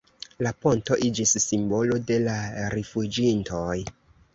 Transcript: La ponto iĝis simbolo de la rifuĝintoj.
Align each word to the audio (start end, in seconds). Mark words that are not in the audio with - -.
La 0.45 0.53
ponto 0.65 0.97
iĝis 1.11 1.35
simbolo 1.45 2.01
de 2.11 2.21
la 2.27 2.37
rifuĝintoj. 2.79 3.75